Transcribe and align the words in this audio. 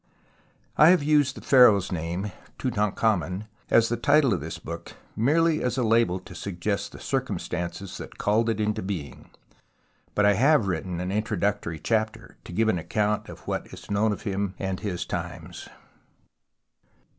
I 0.77 0.87
have 0.89 1.03
used 1.03 1.35
the 1.35 1.41
pharaoh's 1.41 1.91
name" 1.91 2.31
Tutan 2.57 2.93
khamen" 2.93 3.45
as 3.79 3.87
the 3.87 3.97
title 3.97 4.33
of 4.33 4.39
this 4.41 4.57
book 4.57 4.93
merely 5.15 5.61
as 5.61 5.77
a 5.77 5.83
label 5.83 6.19
to 6.21 6.33
suggest 6.33 6.91
the 6.91 6.99
circumstance 6.99 7.97
that 7.99 8.17
called 8.17 8.49
it 8.49 8.59
into 8.59 8.81
being. 8.81 9.29
But 10.15 10.25
1 10.25 10.33
have 10.37 10.65
written 10.67 10.99
an 10.99 11.11
intro 11.11 11.37
ductory 11.37 11.79
chapter 11.83 12.37
to 12.45 12.51
give 12.51 12.67
an 12.67 12.79
account 12.79 13.29
of 13.29 13.41
what 13.45 13.71
is 13.71 13.91
known 13.91 14.11
of 14.11 14.23
him 14.23 14.55
and 14.57 14.79
his 14.79 15.05
times. 15.05 15.69